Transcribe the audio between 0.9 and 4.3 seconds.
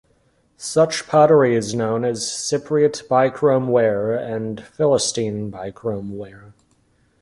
pottery is known as Cypriot Bichrome ware,